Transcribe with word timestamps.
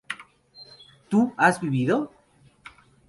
¿tú 1.09 1.31
has 1.37 1.61
vivido? 1.61 2.11